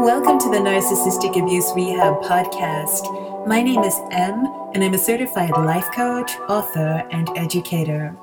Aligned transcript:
Welcome 0.00 0.40
to 0.40 0.50
the 0.50 0.56
Narcissistic 0.56 1.40
Abuse 1.40 1.72
Rehab 1.72 2.20
Podcast. 2.22 3.46
My 3.46 3.62
name 3.62 3.84
is 3.84 3.96
M, 4.10 4.44
and 4.74 4.82
I'm 4.82 4.92
a 4.92 4.98
certified 4.98 5.52
life 5.52 5.88
coach, 5.92 6.32
author, 6.48 7.06
and 7.12 7.30
educator. 7.36 8.16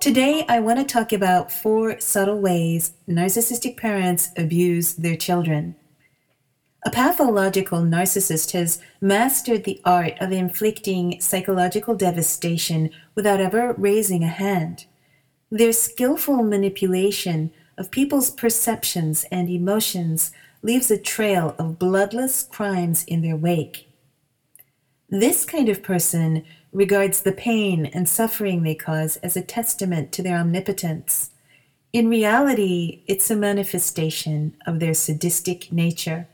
Today, 0.00 0.44
I 0.50 0.60
want 0.60 0.80
to 0.80 0.84
talk 0.84 1.14
about 1.14 1.50
four 1.50 1.98
subtle 1.98 2.40
ways 2.40 2.92
narcissistic 3.08 3.78
parents 3.78 4.32
abuse 4.36 4.94
their 4.94 5.16
children. 5.16 5.76
A 6.84 6.90
pathological 6.90 7.80
narcissist 7.80 8.52
has 8.52 8.82
mastered 9.00 9.64
the 9.64 9.80
art 9.82 10.12
of 10.20 10.30
inflicting 10.30 11.20
psychological 11.22 11.94
devastation 11.94 12.90
without 13.14 13.40
ever 13.40 13.72
raising 13.78 14.22
a 14.22 14.28
hand. 14.28 14.84
Their 15.50 15.72
skillful 15.72 16.42
manipulation 16.42 17.50
of 17.78 17.90
people's 17.90 18.30
perceptions 18.30 19.24
and 19.32 19.48
emotions 19.48 20.30
leaves 20.64 20.90
a 20.90 20.96
trail 20.96 21.54
of 21.58 21.78
bloodless 21.78 22.42
crimes 22.42 23.04
in 23.04 23.20
their 23.20 23.36
wake. 23.36 23.86
This 25.10 25.44
kind 25.44 25.68
of 25.68 25.82
person 25.82 26.42
regards 26.72 27.20
the 27.20 27.32
pain 27.32 27.84
and 27.86 28.08
suffering 28.08 28.62
they 28.62 28.74
cause 28.74 29.16
as 29.18 29.36
a 29.36 29.42
testament 29.42 30.10
to 30.12 30.22
their 30.22 30.38
omnipotence. 30.38 31.30
In 31.92 32.08
reality, 32.08 33.02
it's 33.06 33.30
a 33.30 33.36
manifestation 33.36 34.56
of 34.66 34.80
their 34.80 34.94
sadistic 34.94 35.70
nature. 35.70 36.28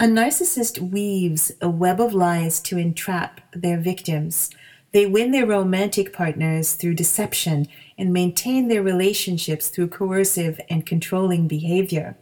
A 0.00 0.06
narcissist 0.06 0.90
weaves 0.90 1.52
a 1.62 1.70
web 1.70 2.00
of 2.00 2.12
lies 2.12 2.60
to 2.62 2.78
entrap 2.78 3.40
their 3.54 3.78
victims. 3.78 4.50
They 4.92 5.06
win 5.06 5.30
their 5.30 5.46
romantic 5.46 6.12
partners 6.12 6.74
through 6.74 6.94
deception 6.94 7.68
and 7.96 8.12
maintain 8.12 8.66
their 8.66 8.82
relationships 8.82 9.68
through 9.68 9.88
coercive 9.88 10.60
and 10.68 10.84
controlling 10.84 11.46
behavior. 11.46 12.16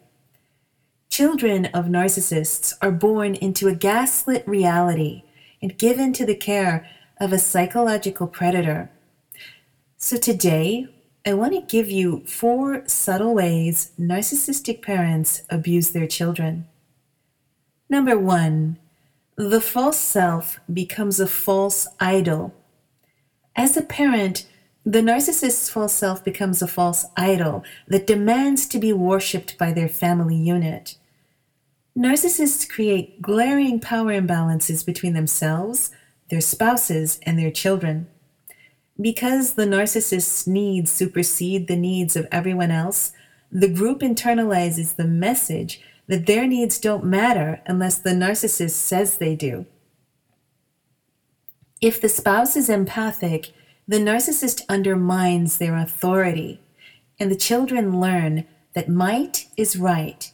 Children 1.12 1.66
of 1.74 1.88
narcissists 1.88 2.72
are 2.80 2.90
born 2.90 3.34
into 3.34 3.68
a 3.68 3.74
gaslit 3.74 4.48
reality 4.48 5.24
and 5.60 5.76
given 5.76 6.14
to 6.14 6.24
the 6.24 6.34
care 6.34 6.88
of 7.20 7.34
a 7.34 7.38
psychological 7.38 8.26
predator. 8.26 8.90
So 9.98 10.16
today, 10.16 10.86
I 11.26 11.34
want 11.34 11.52
to 11.52 11.60
give 11.60 11.90
you 11.90 12.24
four 12.24 12.88
subtle 12.88 13.34
ways 13.34 13.92
narcissistic 14.00 14.80
parents 14.80 15.42
abuse 15.50 15.90
their 15.90 16.06
children. 16.06 16.66
Number 17.90 18.18
one, 18.18 18.78
the 19.36 19.60
false 19.60 20.00
self 20.00 20.60
becomes 20.72 21.20
a 21.20 21.26
false 21.26 21.86
idol. 22.00 22.54
As 23.54 23.76
a 23.76 23.82
parent, 23.82 24.46
the 24.86 25.02
narcissist's 25.02 25.68
false 25.68 25.92
self 25.92 26.24
becomes 26.24 26.62
a 26.62 26.66
false 26.66 27.04
idol 27.18 27.64
that 27.86 28.06
demands 28.06 28.66
to 28.68 28.78
be 28.78 28.94
worshipped 28.94 29.58
by 29.58 29.74
their 29.74 29.90
family 29.90 30.36
unit. 30.36 30.96
Narcissists 31.96 32.66
create 32.66 33.20
glaring 33.20 33.78
power 33.78 34.12
imbalances 34.12 34.84
between 34.84 35.12
themselves, 35.12 35.90
their 36.30 36.40
spouses, 36.40 37.20
and 37.24 37.38
their 37.38 37.50
children. 37.50 38.06
Because 38.98 39.54
the 39.54 39.66
narcissist's 39.66 40.46
needs 40.46 40.90
supersede 40.90 41.68
the 41.68 41.76
needs 41.76 42.16
of 42.16 42.26
everyone 42.32 42.70
else, 42.70 43.12
the 43.50 43.68
group 43.68 44.00
internalizes 44.00 44.96
the 44.96 45.06
message 45.06 45.82
that 46.06 46.24
their 46.24 46.46
needs 46.46 46.78
don't 46.78 47.04
matter 47.04 47.60
unless 47.66 47.98
the 47.98 48.10
narcissist 48.10 48.70
says 48.70 49.18
they 49.18 49.36
do. 49.36 49.66
If 51.82 52.00
the 52.00 52.08
spouse 52.08 52.56
is 52.56 52.70
empathic, 52.70 53.52
the 53.86 53.98
narcissist 53.98 54.62
undermines 54.68 55.58
their 55.58 55.76
authority, 55.76 56.60
and 57.20 57.30
the 57.30 57.36
children 57.36 58.00
learn 58.00 58.46
that 58.74 58.88
might 58.88 59.48
is 59.58 59.76
right 59.76 60.31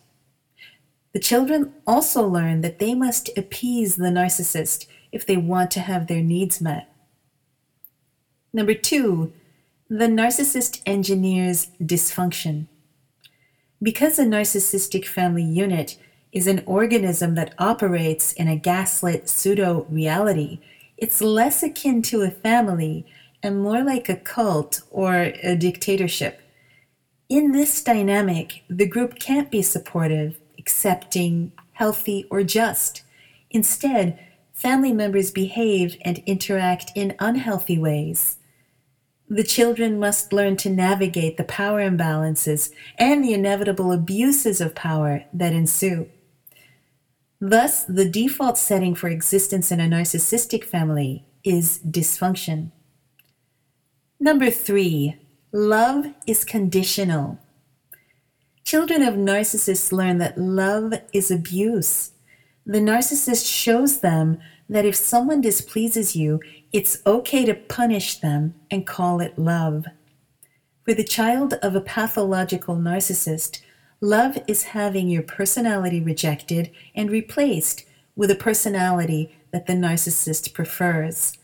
the 1.19 1.25
children 1.25 1.75
also 1.85 2.25
learn 2.25 2.61
that 2.61 2.79
they 2.79 2.95
must 2.95 3.37
appease 3.37 3.97
the 3.97 4.05
narcissist 4.05 4.87
if 5.11 5.27
they 5.27 5.37
want 5.37 5.69
to 5.73 5.81
have 5.81 6.07
their 6.07 6.23
needs 6.23 6.61
met. 6.61 6.89
Number 8.53 8.73
two, 8.73 9.33
the 9.91 10.07
narcissist 10.07 10.81
engineers 10.87 11.73
dysfunction. 11.83 12.69
Because 13.83 14.21
a 14.21 14.27
narcissistic 14.27 15.05
family 15.07 15.43
unit 15.43 15.99
is 16.31 16.47
an 16.47 16.63
organism 16.67 17.35
that 17.35 17.53
operates 17.59 18.33
in 18.35 18.47
a 18.47 18.55
gaslit 18.55 19.29
pseudo 19.29 19.89
reality, 19.91 20.61
it's 20.97 21.21
less 21.21 21.65
akin 21.65 22.01
to 22.03 22.23
a 22.23 22.31
family 22.31 23.05
and 23.43 23.61
more 23.61 23.83
like 23.83 24.09
a 24.09 24.15
cult 24.15 24.83
or 24.93 25.33
a 25.43 25.57
dictatorship. 25.57 26.41
In 27.29 27.51
this 27.51 27.83
dynamic, 27.83 28.63
the 28.71 28.87
group 28.87 29.19
can't 29.19 29.51
be 29.51 29.63
supportive 29.63 30.39
accepting, 30.69 31.51
healthy, 31.73 32.27
or 32.31 32.43
just. 32.43 33.03
Instead, 33.51 34.19
family 34.53 34.93
members 34.93 35.31
behave 35.31 35.97
and 36.03 36.19
interact 36.27 36.93
in 36.95 37.17
unhealthy 37.19 37.79
ways. 37.79 38.37
The 39.31 39.45
children 39.45 39.99
must 39.99 40.31
learn 40.31 40.59
to 40.59 40.69
navigate 40.69 41.39
the 41.39 41.45
power 41.45 41.81
imbalances 41.81 42.71
and 42.99 43.25
the 43.25 43.33
inevitable 43.33 43.93
abuses 43.93 44.61
of 44.61 44.75
power 44.75 45.25
that 45.33 45.55
ensue. 45.55 46.11
Thus, 47.41 47.85
the 47.85 48.09
default 48.09 48.59
setting 48.59 48.95
for 48.95 49.09
existence 49.09 49.73
in 49.73 49.81
a 49.81 49.89
narcissistic 49.89 50.65
family 50.65 51.25
is 51.45 51.79
dysfunction. 51.79 52.73
Number 54.21 54.51
three, 54.51 55.17
love 55.51 56.13
is 56.27 56.45
conditional. 56.45 57.39
Children 58.69 59.03
of 59.03 59.15
narcissists 59.15 59.93
learn 59.93 60.19
that 60.19 60.37
love 60.37 60.93
is 61.15 61.31
abuse. 61.31 62.11
The 62.67 62.81
narcissist 62.81 63.51
shows 63.51 64.01
them 64.01 64.41
that 64.69 64.85
if 64.85 64.95
someone 64.95 65.41
displeases 65.41 66.15
you, 66.15 66.41
it's 66.71 67.01
okay 67.07 67.47
to 67.47 67.55
punish 67.55 68.17
them 68.17 68.57
and 68.71 68.87
call 68.87 69.23
it 69.23 69.39
love. 69.39 69.87
For 70.85 70.93
the 70.93 71.03
child 71.03 71.55
of 71.63 71.75
a 71.75 71.81
pathological 71.81 72.77
narcissist, 72.77 73.63
love 74.03 74.37
is 74.47 74.65
having 74.65 75.09
your 75.09 75.23
personality 75.23 76.03
rejected 76.03 76.71
and 76.95 77.11
replaced 77.11 77.87
with 78.17 78.31
a 78.31 78.35
personality 78.35 79.35
that 79.51 79.67
the 79.67 79.73
narcissist 79.73 80.53
prefers. 80.53 81.39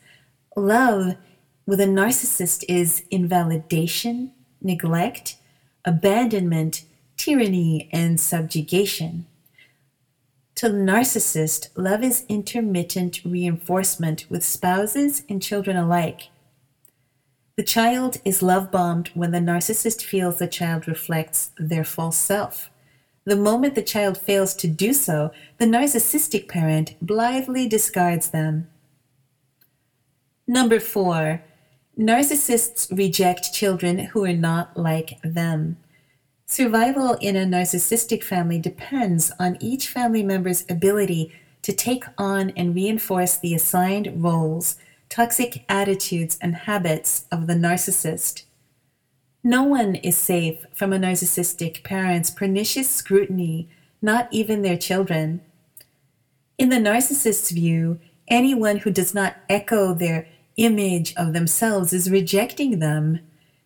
Love 0.58 1.16
with 1.64 1.80
a 1.80 1.86
narcissist 1.86 2.64
is 2.68 3.02
invalidation, 3.10 4.32
neglect, 4.60 5.38
abandonment, 5.86 6.82
tyranny, 7.16 7.88
and 7.92 8.20
subjugation. 8.20 9.26
To 10.56 10.68
the 10.68 10.78
narcissist, 10.78 11.68
love 11.74 12.02
is 12.02 12.24
intermittent 12.28 13.20
reinforcement 13.24 14.26
with 14.28 14.44
spouses 14.44 15.24
and 15.28 15.42
children 15.42 15.76
alike. 15.76 16.28
The 17.56 17.62
child 17.62 18.18
is 18.24 18.42
love 18.42 18.70
bombed 18.70 19.10
when 19.14 19.30
the 19.30 19.38
narcissist 19.38 20.02
feels 20.02 20.38
the 20.38 20.48
child 20.48 20.88
reflects 20.88 21.50
their 21.58 21.84
false 21.84 22.16
self. 22.16 22.70
The 23.24 23.36
moment 23.36 23.74
the 23.74 23.82
child 23.82 24.18
fails 24.18 24.54
to 24.56 24.68
do 24.68 24.92
so, 24.92 25.30
the 25.58 25.64
narcissistic 25.64 26.48
parent 26.48 26.94
blithely 27.00 27.66
discards 27.68 28.30
them. 28.30 28.68
Number 30.46 30.78
four, 30.78 31.42
narcissists 31.98 32.96
reject 32.96 33.54
children 33.54 33.98
who 33.98 34.24
are 34.24 34.32
not 34.32 34.76
like 34.76 35.18
them. 35.22 35.78
Survival 36.54 37.14
in 37.14 37.34
a 37.34 37.44
narcissistic 37.44 38.22
family 38.22 38.60
depends 38.60 39.32
on 39.40 39.56
each 39.58 39.88
family 39.88 40.22
member's 40.22 40.64
ability 40.70 41.32
to 41.62 41.72
take 41.72 42.04
on 42.16 42.50
and 42.50 42.76
reinforce 42.76 43.36
the 43.36 43.56
assigned 43.56 44.22
roles, 44.22 44.76
toxic 45.08 45.64
attitudes, 45.68 46.38
and 46.40 46.54
habits 46.54 47.26
of 47.32 47.48
the 47.48 47.54
narcissist. 47.54 48.44
No 49.42 49.64
one 49.64 49.96
is 49.96 50.16
safe 50.16 50.64
from 50.72 50.92
a 50.92 50.96
narcissistic 50.96 51.82
parent's 51.82 52.30
pernicious 52.30 52.88
scrutiny, 52.88 53.68
not 54.00 54.28
even 54.30 54.62
their 54.62 54.78
children. 54.78 55.40
In 56.56 56.68
the 56.68 56.76
narcissist's 56.76 57.50
view, 57.50 57.98
anyone 58.28 58.76
who 58.76 58.92
does 58.92 59.12
not 59.12 59.34
echo 59.48 59.92
their 59.92 60.28
image 60.56 61.16
of 61.16 61.32
themselves 61.32 61.92
is 61.92 62.12
rejecting 62.12 62.78
them. 62.78 63.18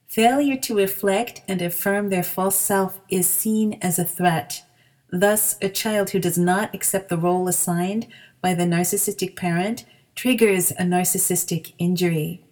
Failure 0.09 0.57
to 0.57 0.75
reflect 0.75 1.43
and 1.47 1.61
affirm 1.61 2.09
their 2.09 2.23
false 2.23 2.57
self 2.57 2.99
is 3.11 3.29
seen 3.29 3.79
as 3.83 3.99
a 3.99 4.07
threat. 4.07 4.65
Thus, 5.13 5.59
a 5.61 5.69
child 5.69 6.11
who 6.11 6.19
does 6.19 6.39
not 6.39 6.75
accept 6.75 7.11
the 7.11 7.19
role 7.19 7.47
assigned 7.47 8.07
by 8.41 8.55
the 8.55 8.65
narcissistic 8.65 9.37
parent 9.37 9.85
triggers 10.15 10.71
a 10.71 10.83
narcissistic 10.83 11.75
injury. 11.79 12.43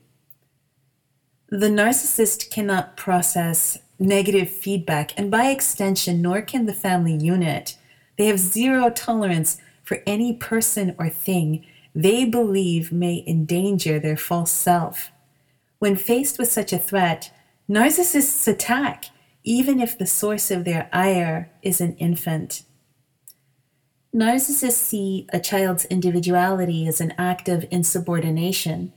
The 1.48 1.68
narcissist 1.68 2.50
cannot 2.50 2.96
process 2.96 3.78
negative 3.98 4.50
feedback, 4.50 5.18
and 5.18 5.30
by 5.30 5.46
extension, 5.46 6.20
nor 6.20 6.42
can 6.42 6.66
the 6.66 6.74
family 6.74 7.14
unit. 7.14 7.78
They 8.18 8.26
have 8.26 8.38
zero 8.38 8.90
tolerance 8.90 9.56
for 9.82 10.02
any 10.06 10.34
person 10.34 10.94
or 10.98 11.08
thing 11.08 11.64
they 11.94 12.26
believe 12.26 12.92
may 12.92 13.24
endanger 13.26 13.98
their 13.98 14.18
false 14.18 14.50
self. 14.50 15.10
When 15.78 15.96
faced 15.96 16.38
with 16.38 16.52
such 16.52 16.74
a 16.74 16.78
threat, 16.78 17.30
Narcissists 17.68 18.46
attack 18.46 19.06
even 19.42 19.80
if 19.80 19.96
the 19.96 20.06
source 20.06 20.50
of 20.50 20.64
their 20.64 20.88
ire 20.92 21.50
is 21.62 21.80
an 21.80 21.96
infant. 21.96 22.62
Narcissists 24.14 24.72
see 24.72 25.26
a 25.32 25.40
child's 25.40 25.84
individuality 25.86 26.86
as 26.86 27.00
an 27.00 27.12
act 27.18 27.48
of 27.48 27.64
insubordination. 27.70 28.92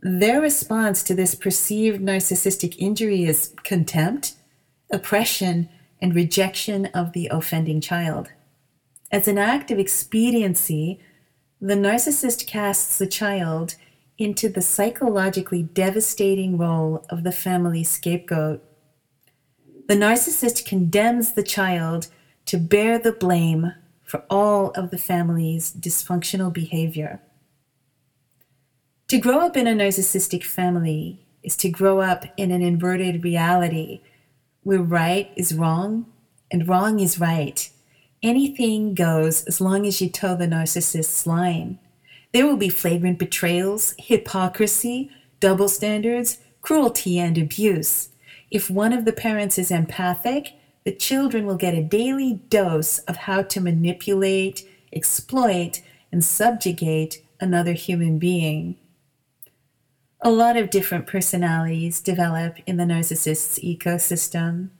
Their 0.00 0.40
response 0.40 1.02
to 1.04 1.14
this 1.14 1.34
perceived 1.34 2.00
narcissistic 2.00 2.74
injury 2.78 3.24
is 3.24 3.54
contempt, 3.64 4.34
oppression, 4.90 5.68
and 6.00 6.14
rejection 6.14 6.86
of 6.86 7.12
the 7.12 7.28
offending 7.30 7.80
child. 7.80 8.30
As 9.12 9.28
an 9.28 9.38
act 9.38 9.70
of 9.70 9.78
expediency, 9.78 11.00
the 11.60 11.74
narcissist 11.74 12.46
casts 12.46 12.98
the 12.98 13.06
child 13.06 13.74
into 14.20 14.50
the 14.50 14.60
psychologically 14.60 15.62
devastating 15.62 16.58
role 16.58 17.06
of 17.08 17.24
the 17.24 17.32
family 17.32 17.82
scapegoat. 17.82 18.62
The 19.88 19.94
narcissist 19.94 20.66
condemns 20.66 21.32
the 21.32 21.42
child 21.42 22.08
to 22.44 22.58
bear 22.58 22.98
the 22.98 23.12
blame 23.12 23.72
for 24.04 24.22
all 24.28 24.72
of 24.72 24.90
the 24.90 24.98
family's 24.98 25.72
dysfunctional 25.72 26.52
behavior. 26.52 27.22
To 29.08 29.18
grow 29.18 29.40
up 29.40 29.56
in 29.56 29.66
a 29.66 29.72
narcissistic 29.72 30.44
family 30.44 31.26
is 31.42 31.56
to 31.56 31.70
grow 31.70 32.00
up 32.00 32.26
in 32.36 32.50
an 32.50 32.60
inverted 32.60 33.24
reality 33.24 34.02
where 34.64 34.82
right 34.82 35.30
is 35.34 35.54
wrong 35.54 36.04
and 36.50 36.68
wrong 36.68 37.00
is 37.00 37.18
right. 37.18 37.70
Anything 38.22 38.92
goes 38.92 39.44
as 39.44 39.62
long 39.62 39.86
as 39.86 40.02
you 40.02 40.10
toe 40.10 40.36
the 40.36 40.46
narcissist's 40.46 41.26
line. 41.26 41.78
There 42.32 42.46
will 42.46 42.56
be 42.56 42.68
flagrant 42.68 43.18
betrayals, 43.18 43.94
hypocrisy, 43.98 45.10
double 45.40 45.68
standards, 45.68 46.38
cruelty, 46.62 47.18
and 47.18 47.36
abuse. 47.36 48.10
If 48.50 48.70
one 48.70 48.92
of 48.92 49.04
the 49.04 49.12
parents 49.12 49.58
is 49.58 49.70
empathic, 49.70 50.54
the 50.84 50.92
children 50.92 51.46
will 51.46 51.56
get 51.56 51.74
a 51.74 51.82
daily 51.82 52.34
dose 52.48 53.00
of 53.00 53.16
how 53.16 53.42
to 53.42 53.60
manipulate, 53.60 54.66
exploit, 54.92 55.82
and 56.12 56.24
subjugate 56.24 57.22
another 57.40 57.72
human 57.72 58.18
being. 58.18 58.76
A 60.22 60.30
lot 60.30 60.56
of 60.56 60.70
different 60.70 61.06
personalities 61.06 62.00
develop 62.00 62.58
in 62.66 62.76
the 62.76 62.84
narcissist's 62.84 63.58
ecosystem. 63.60 64.70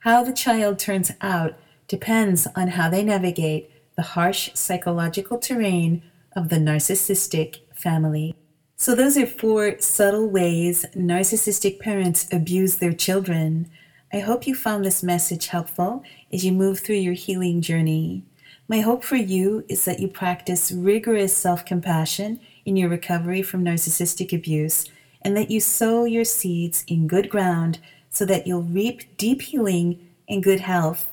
How 0.00 0.24
the 0.24 0.32
child 0.32 0.78
turns 0.78 1.12
out 1.20 1.54
depends 1.88 2.46
on 2.56 2.68
how 2.68 2.88
they 2.88 3.04
navigate 3.04 3.70
the 3.96 4.02
harsh 4.02 4.50
psychological 4.54 5.38
terrain 5.38 6.02
of 6.34 6.48
the 6.48 6.56
narcissistic 6.56 7.60
family. 7.74 8.34
So, 8.76 8.94
those 8.94 9.16
are 9.18 9.26
four 9.26 9.78
subtle 9.78 10.28
ways 10.28 10.86
narcissistic 10.96 11.80
parents 11.80 12.26
abuse 12.32 12.76
their 12.76 12.92
children. 12.92 13.70
I 14.12 14.20
hope 14.20 14.46
you 14.46 14.54
found 14.54 14.84
this 14.84 15.02
message 15.02 15.48
helpful 15.48 16.02
as 16.32 16.44
you 16.44 16.52
move 16.52 16.80
through 16.80 16.96
your 16.96 17.14
healing 17.14 17.60
journey. 17.60 18.24
My 18.68 18.80
hope 18.80 19.04
for 19.04 19.16
you 19.16 19.64
is 19.68 19.84
that 19.84 20.00
you 20.00 20.08
practice 20.08 20.72
rigorous 20.72 21.36
self 21.36 21.64
compassion 21.64 22.40
in 22.64 22.76
your 22.76 22.88
recovery 22.88 23.42
from 23.42 23.64
narcissistic 23.64 24.32
abuse 24.32 24.86
and 25.22 25.36
that 25.36 25.50
you 25.50 25.60
sow 25.60 26.04
your 26.04 26.24
seeds 26.24 26.84
in 26.86 27.06
good 27.06 27.28
ground 27.28 27.80
so 28.10 28.24
that 28.24 28.46
you'll 28.46 28.62
reap 28.62 29.16
deep 29.16 29.42
healing 29.42 30.08
and 30.28 30.42
good 30.42 30.60
health. 30.60 31.12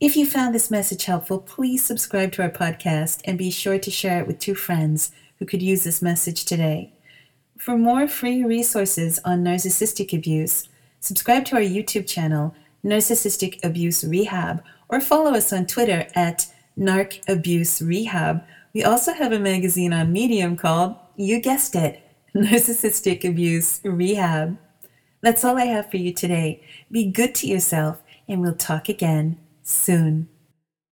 If 0.00 0.16
you 0.16 0.24
found 0.24 0.54
this 0.54 0.70
message 0.70 1.04
helpful, 1.04 1.38
please 1.40 1.84
subscribe 1.84 2.32
to 2.32 2.42
our 2.42 2.50
podcast 2.50 3.20
and 3.26 3.36
be 3.36 3.50
sure 3.50 3.78
to 3.78 3.90
share 3.90 4.18
it 4.18 4.26
with 4.26 4.38
two 4.38 4.54
friends 4.54 5.12
who 5.38 5.44
could 5.44 5.60
use 5.60 5.84
this 5.84 6.00
message 6.00 6.46
today. 6.46 6.94
For 7.58 7.76
more 7.76 8.08
free 8.08 8.42
resources 8.42 9.20
on 9.26 9.44
narcissistic 9.44 10.16
abuse, 10.16 10.70
subscribe 11.00 11.44
to 11.46 11.56
our 11.56 11.60
YouTube 11.60 12.08
channel, 12.08 12.54
Narcissistic 12.82 13.62
Abuse 13.62 14.02
Rehab, 14.02 14.64
or 14.88 15.02
follow 15.02 15.34
us 15.34 15.52
on 15.52 15.66
Twitter 15.66 16.06
at 16.14 16.46
Narc 16.78 17.20
Abuse 17.28 17.82
Rehab. 17.82 18.42
We 18.72 18.82
also 18.82 19.12
have 19.12 19.32
a 19.32 19.38
magazine 19.38 19.92
on 19.92 20.14
Medium 20.14 20.56
called, 20.56 20.96
you 21.16 21.40
guessed 21.40 21.76
it, 21.76 22.00
Narcissistic 22.34 23.22
Abuse 23.28 23.82
Rehab. 23.84 24.56
That's 25.20 25.44
all 25.44 25.58
I 25.58 25.66
have 25.66 25.90
for 25.90 25.98
you 25.98 26.14
today. 26.14 26.62
Be 26.90 27.04
good 27.04 27.34
to 27.34 27.46
yourself, 27.46 28.00
and 28.26 28.40
we'll 28.40 28.54
talk 28.54 28.88
again 28.88 29.36
soon. 29.62 30.28